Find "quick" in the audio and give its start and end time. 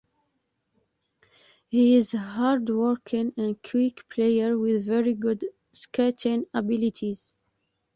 3.61-4.09